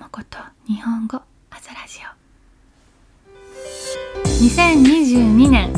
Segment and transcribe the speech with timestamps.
[0.00, 2.20] もこと日本語朝ラジオ。
[4.24, 5.70] 2022年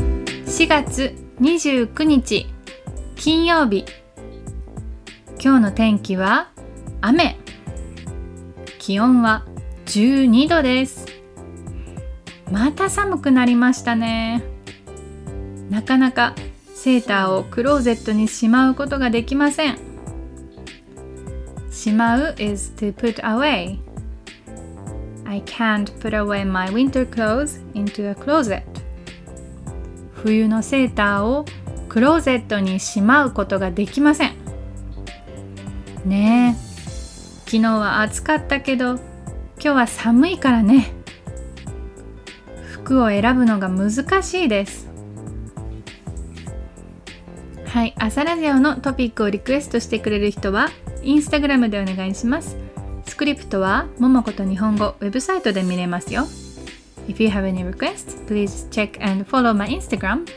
[0.47, 2.47] 4月29日
[3.17, 3.85] 金曜日。
[5.43, 6.53] 今日の天気は
[7.01, 7.37] 雨。
[8.79, 9.45] 気温は
[9.87, 11.07] 12度です。
[12.49, 14.45] また寒くなりましたね。
[15.69, 16.37] なかなか
[16.77, 19.79] セーターをクローゼットにしまうことができません。
[21.73, 23.92] しまう is to put away
[25.33, 28.65] I can't put away my winter clothes into a closet.
[30.13, 31.47] 冬のセーターを
[31.89, 34.35] クローゼットにしまうことができません。
[36.05, 37.47] ねえ。
[37.47, 39.01] 昨日は暑かったけど今
[39.57, 40.93] 日は寒いからね。
[42.71, 44.91] 服を選ぶのが難しいです。
[47.65, 50.69] はい朝ラジオのトピックをリクエストしてくれる人は
[51.03, 52.62] インスタグラムでお願いします。
[53.23, 56.27] クリプトはももこと日本語ウェブサイトで見れますよ
[57.07, 60.29] If you have any requests, please check and follow my Instagram.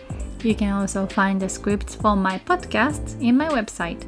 [0.44, 4.06] You can also find the scripts for my podcasts in my website.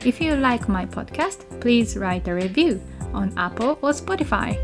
[0.00, 2.80] If you like my podcast, please write a review
[3.12, 4.56] on Apple or Spotify.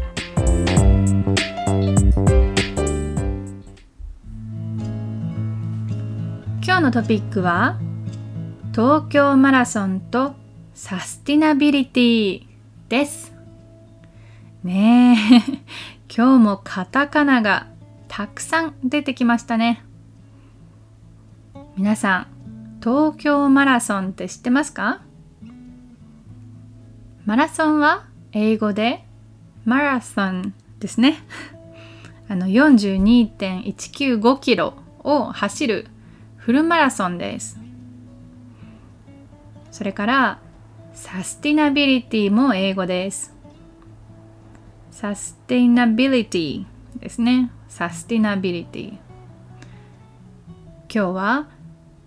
[6.64, 7.78] 今日のトピックは
[8.70, 10.36] 東京マラソンと
[10.73, 12.47] サスティナビリティ
[12.89, 13.31] です
[14.64, 15.62] ねえ。
[16.14, 17.66] 今日もカタカナが
[18.06, 19.82] たくさん出てきましたね。
[21.77, 22.27] 皆さん
[22.80, 25.00] 東京マラソンって知ってますか？
[27.24, 29.05] マラソンは英語で
[29.64, 31.16] マラソンですね。
[32.28, 35.88] あの42.195キロを走る
[36.36, 37.58] フルマラソンです。
[39.72, 40.38] それから
[40.92, 43.42] サスティナビリティも英語です。
[44.93, 46.67] サスティナビリティ
[47.01, 47.51] ですね。
[47.67, 48.89] サスティナビリティ。
[48.91, 48.98] 今
[50.91, 51.47] 日は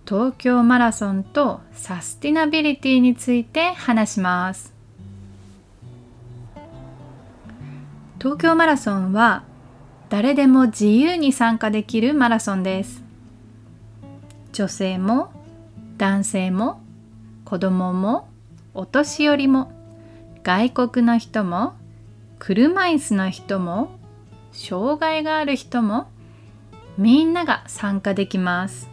[0.06, 4.72] 東京マラソンとサスティナビリティについて話します。
[8.20, 9.42] 東京マラソンは
[10.08, 13.02] 誰でも自由に参加できるマラソンです。
[14.52, 15.32] 女性も
[15.98, 16.80] 男性も
[17.44, 18.28] 子供も
[18.74, 19.72] お年寄りも
[20.44, 21.74] 外国の人も
[22.38, 23.98] 車椅子の人も
[24.52, 26.10] 障害がある人も
[26.98, 28.88] みんなが参加できます。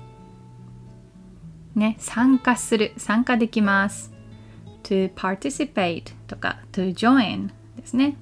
[1.75, 4.11] ね参加する参加できます。
[4.83, 8.17] to participate とか to join ですね。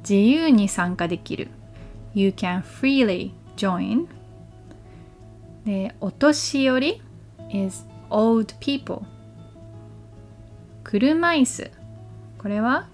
[0.00, 1.48] 自由に参加できる。
[2.14, 4.06] You can freely join
[5.64, 7.02] でお年寄り
[7.50, 9.02] is old people
[10.84, 11.70] 車椅子。
[12.38, 12.88] これは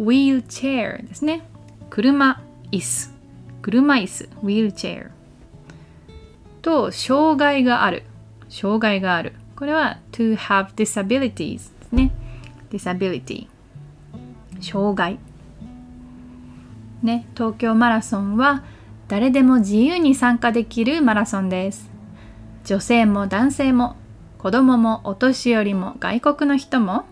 [0.00, 1.46] wheelchair ですね。
[1.90, 3.12] 車椅子。
[3.62, 4.28] 車椅子。
[4.42, 5.10] wheelchair
[6.62, 8.02] と障害がある。
[8.48, 9.34] 障害がある。
[9.56, 11.32] これは to have disabilities
[11.80, 12.12] ですね。
[12.70, 13.48] disability
[14.60, 15.18] 障害。
[17.02, 18.64] ね、東京マラソンは
[19.08, 21.90] 誰でも自由に参加できるマラソンです。
[22.64, 23.96] 女性も男性も
[24.38, 27.04] 子供もお年寄りも外国の人も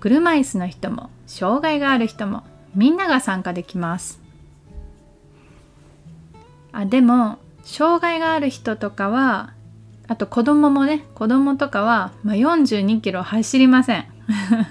[0.00, 2.42] 車椅子の人も障害がある人も
[2.74, 4.20] みんなが参加できます。
[6.72, 9.54] あでも障害がある人とかは
[10.08, 14.06] あと子供もね子供とかは、まあ、42キロ走りません。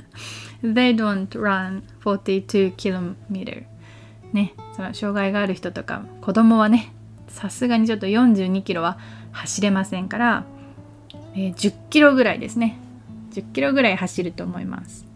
[0.61, 3.65] They don't run 42 km
[4.31, 6.93] ねその障害がある人とか子供はね
[7.27, 8.99] さすがにちょっと42キロは
[9.31, 10.43] 走れませんから、
[11.33, 12.77] えー、10キロぐらいですね
[13.31, 15.10] 10キロぐらい走ると思います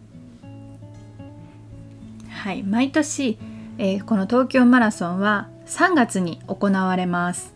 [2.46, 3.38] はい毎年、
[3.76, 7.52] えー、この東京マラソンは3月に行われます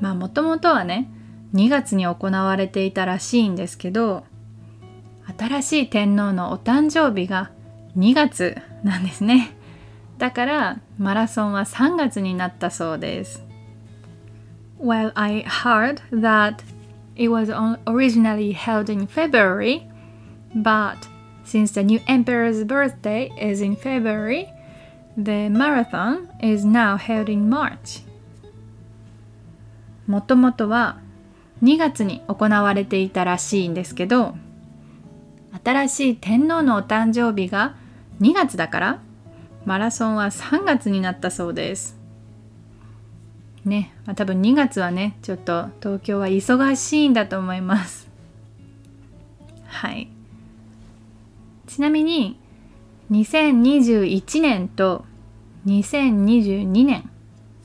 [0.00, 1.08] まあもともとはね
[1.54, 4.24] 2月に行われていたらしいんですけど
[5.38, 7.52] 新しい天皇のお誕生日が
[7.96, 9.56] 2月なんですね
[10.18, 13.44] だからマラソンは3月になったそうです。
[14.80, 16.64] Well, I heard that
[17.14, 17.48] it was
[17.86, 19.82] originally held in February,
[20.56, 21.13] but
[21.44, 24.48] since the new emperor's birthday is in February,
[25.16, 28.04] the marathon is now held in March.
[30.06, 30.98] もともとは
[31.62, 34.34] 2月に行われていたらしいんですけど
[35.64, 37.74] 新しい天皇のお誕生日が
[38.20, 38.98] 2月だから
[39.64, 41.96] マラソンは3月になったそうです。
[43.64, 48.08] ね、まあ、多分2月はねちょっと東京は忙しいんだと思います。
[49.66, 50.08] はい。
[51.74, 52.38] ちなみに
[53.10, 55.04] 2021年と
[55.66, 57.10] 2022年、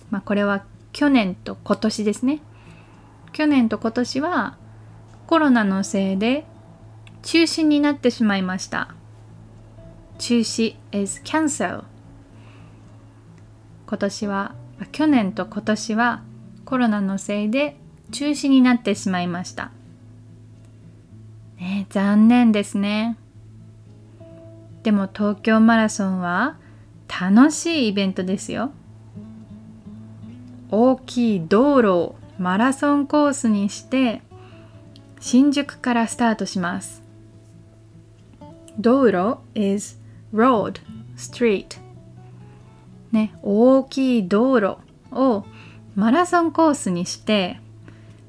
[0.10, 2.42] まあ、これは去年と今年ですね
[3.34, 4.58] 去年と今年は
[5.28, 6.48] コロナのせいで
[7.22, 8.96] 中止になってしまいました
[10.18, 11.84] 中止 is cancel
[13.86, 14.56] 今年は
[14.92, 16.24] 去年と今年は
[16.66, 17.78] コロナのせいで
[18.12, 19.72] 中止になってしまいました。
[21.60, 23.18] ね、残念ですね。
[24.84, 26.58] でも東京マラソンは
[27.08, 28.72] 楽しいイベントですよ。
[30.72, 34.22] 大きい道路をマラソンコースにして
[35.20, 37.02] 新宿からスタートします。
[38.80, 40.00] 道路 is
[40.34, 40.80] road,
[41.18, 41.78] street
[43.12, 44.78] ね、大きい道路
[45.12, 45.46] を
[45.96, 47.60] マラソンコースにして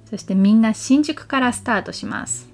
[0.06, 2.49] そしてみんな新宿からスタートします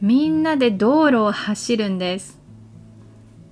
[0.00, 2.38] みんなで道路を走るんです。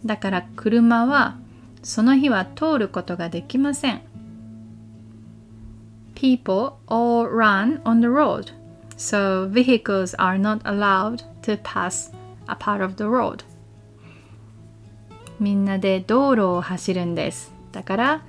[0.05, 1.39] だから車は
[1.83, 4.03] その日は通ることができません。
[6.15, 8.53] People all run on the road
[8.97, 12.13] so vehicles are not allowed to pass
[12.47, 13.45] a part of the road.
[15.41, 17.53] みんなで道路を走るんです。
[17.73, 18.23] だから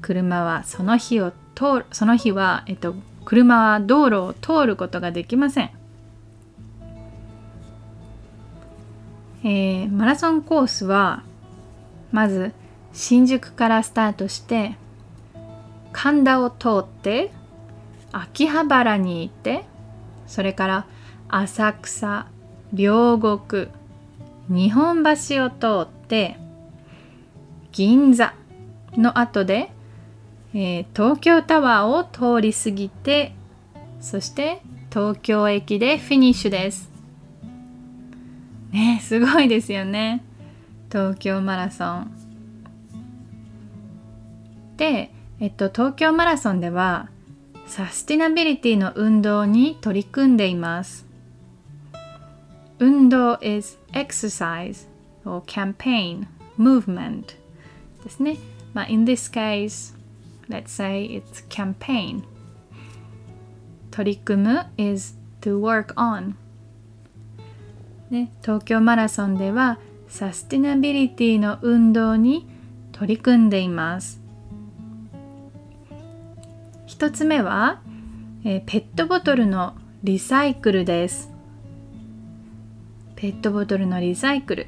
[0.00, 2.94] 車はその日を通るその日は、えっと、
[3.24, 5.70] 車は道路を通ることができません、
[9.44, 11.22] えー、マラソンコースは
[12.10, 12.52] まず
[12.92, 14.76] 新宿からスタートして
[15.92, 17.30] 神田を通って
[18.12, 19.64] 秋葉原に行って
[20.26, 20.86] それから
[21.28, 22.26] 浅草
[22.72, 23.68] 両国
[24.48, 26.36] 日本橋を通って
[27.72, 28.34] 銀座
[28.96, 29.70] の後で、
[30.54, 33.32] えー、東京タワーを通り過ぎて
[34.00, 36.87] そして東京駅でフィニッシュです。
[38.70, 40.24] ねすごいですよね
[40.90, 42.12] 東京マラソン
[44.76, 45.10] で、
[45.40, 47.08] えっと、東京マラソンでは
[47.66, 51.04] サスティナビリティの運動に取り組んでいます
[52.78, 54.86] 運動 is exercise
[55.24, 56.26] or campaign
[56.58, 57.36] movement
[58.04, 58.36] ですね。
[58.74, 59.94] まあ、in this case,
[60.48, 62.22] let's say it's campaign.
[63.90, 66.34] 取り組む is to work on.
[68.10, 69.78] ね、東京マラソンでは
[70.08, 72.48] サスティナビリティの運動に
[72.92, 74.20] 取り組んでいます。
[76.86, 77.82] 一つ目は、
[78.44, 81.30] え、ペットボトルのリサイクルです。
[83.16, 84.66] ペットボトルのリサイクル。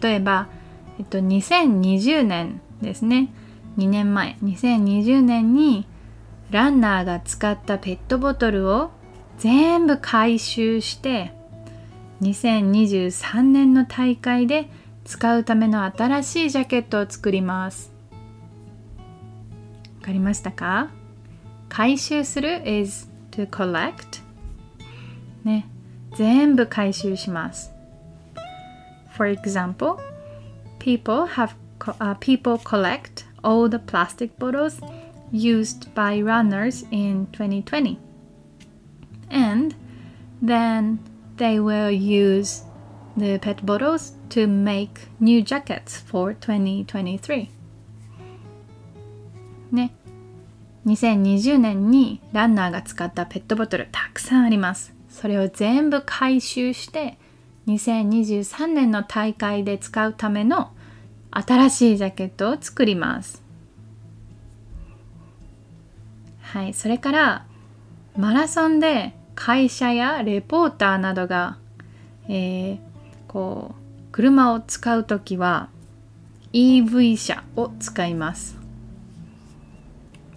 [0.00, 0.48] 例えば、
[0.98, 3.32] えっと、2020年ですね
[3.78, 5.86] 2年前2020年に
[6.50, 8.90] ランナーが使ったペットボトルを
[9.38, 11.32] 全部回収して
[12.22, 14.68] 2023年の大会で
[15.04, 17.92] 使うための新しいジャケットを作ります
[20.00, 20.90] わかりましたか
[21.68, 24.22] 回収する is to collect
[25.44, 25.68] ね
[26.16, 27.70] 全部回収します
[29.16, 29.98] For example
[30.78, 34.80] people have uh, people collect all the plastic bottles
[35.32, 37.98] used by runners in 2020
[39.30, 39.74] and
[40.42, 40.98] then
[41.36, 42.64] they will use
[43.16, 47.48] the pet bottles to make new jackets for 2023
[49.72, 49.92] ね
[50.86, 54.94] 2020年にランナーが使ったペットボトルたくさんあります。
[55.08, 57.18] それを全部回収して
[57.66, 60.70] 2023年の大会で使うための
[61.32, 63.42] 新しいジャケットを作ります。
[66.42, 67.46] はい、それから
[68.16, 71.58] マラソンで会社やレポーターなどが、
[72.28, 72.78] えー、
[73.28, 75.68] こう車を使う時は
[76.52, 78.56] EV 車を使います。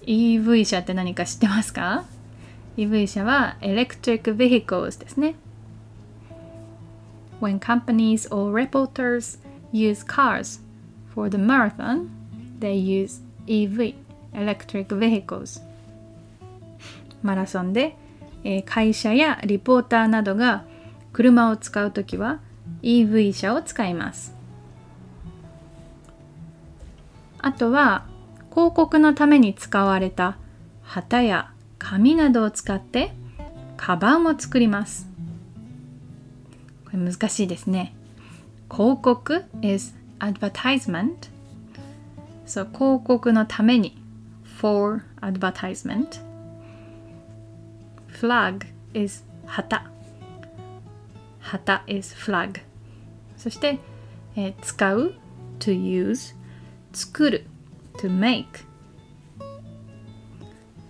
[0.06, 2.06] EV 車って何か知ってますか
[2.78, 5.34] ?EV 車は Electric Vehicles ですね。
[7.42, 9.40] When companies or reporters
[9.72, 10.62] use cars
[11.14, 12.10] For the marathon,
[12.60, 13.96] they use EV,
[14.34, 15.62] electric vehicles.
[17.24, 17.98] マラソンで、
[18.44, 20.64] え、会社やリポーターなどが
[21.14, 22.40] 車を使うときは
[22.82, 24.36] EV 車を使います。
[27.42, 28.06] あとは
[28.52, 30.38] 広告のために使われた
[30.82, 33.14] 旗や紙などを使って
[33.78, 35.08] カバンを作ります。
[36.86, 37.96] これ難しいですね。
[38.72, 41.16] 広告 is advertisement
[42.46, 43.98] そう広告のために
[44.60, 46.29] for advertisement
[48.19, 49.91] flag is 旗
[51.41, 52.61] 旗 is flag
[53.37, 53.79] そして、
[54.37, 55.15] えー、使う
[55.59, 56.35] to use
[56.93, 57.47] 作る
[57.99, 58.65] to make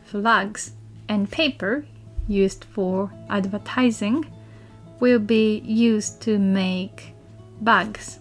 [0.06, 0.74] flags
[1.08, 1.84] and paper
[2.28, 4.24] used for advertising
[5.00, 7.14] will be used to make
[7.62, 8.20] bags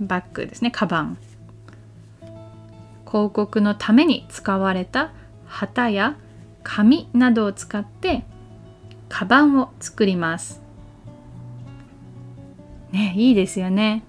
[0.00, 1.18] バッグですねカバン
[3.06, 5.12] 広告のために使われた
[5.46, 6.16] 旗や
[6.65, 8.25] 紙などを使って
[9.07, 10.61] カバンを作ります
[12.91, 14.03] ねいいですよね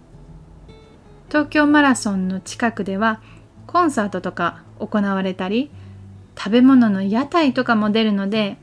[1.29, 3.21] 東京マラソンの近くでは
[3.67, 5.71] コンサートとか行われたり
[6.37, 8.57] 食べ物の屋台とかも出るので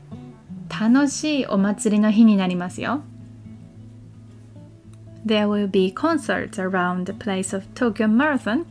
[0.68, 3.02] 楽しいお祭りの日になりますよ。
[5.24, 8.66] There will be concerts around the place of Tokyo Marathon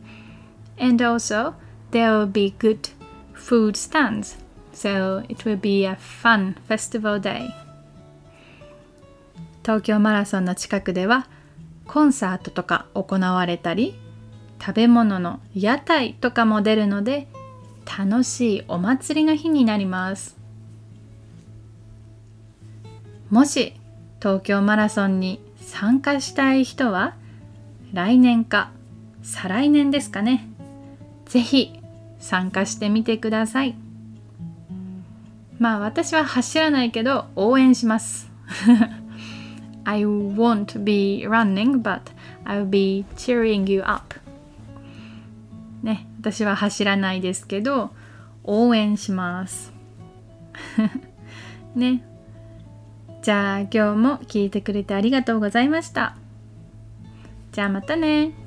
[0.78, 1.54] and also
[1.90, 2.90] there will be good
[3.34, 4.43] food stands
[4.74, 7.50] so it will be a fun festival day.
[9.62, 11.26] 東京マラソンの近くでは
[11.86, 13.94] コンサートとか行われたり
[14.60, 17.28] 食べ物の屋台とかも出るので
[17.86, 20.36] 楽しいお祭りの日になります
[23.30, 23.74] もし
[24.20, 27.14] 東京マラソンに参加したい人は
[27.92, 28.70] 来年か
[29.22, 30.48] 再来年ですかね
[31.26, 31.80] ぜひ
[32.18, 33.83] 参加してみてください
[35.58, 38.30] まあ私は走らないけど応援します。
[39.84, 42.00] I won't be running but
[42.44, 44.20] I'll be cheering you up.
[45.82, 47.90] ね私は走らないですけど
[48.42, 49.72] 応援します。
[51.74, 52.04] ね。
[53.22, 56.16] じゃあ今日も聞いてくれてありがとうございました。
[57.52, 58.43] じゃあまたね。